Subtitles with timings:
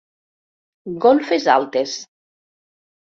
[1.05, 1.93] Golfes altes.